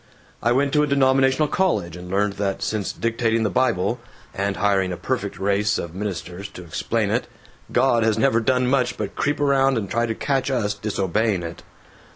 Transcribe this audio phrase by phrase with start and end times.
[0.41, 3.99] "I went to a denominational college and learned that since dictating the Bible,
[4.33, 7.27] and hiring a perfect race of ministers to explain it,
[7.71, 11.61] God has never done much but creep around and try to catch us disobeying it.